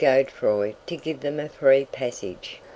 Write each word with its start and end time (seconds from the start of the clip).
Godeffroy 0.03 0.73
to 0.87 0.97
give 0.97 1.19
them 1.19 1.39
a 1.39 1.47
free 1.47 1.85
passage. 1.85 2.59